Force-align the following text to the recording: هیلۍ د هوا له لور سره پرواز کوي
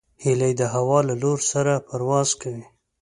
هیلۍ 0.23 0.53
د 0.57 0.61
هوا 0.73 0.99
له 1.09 1.15
لور 1.21 1.39
سره 1.51 1.73
پرواز 1.87 2.29
کوي 2.41 2.65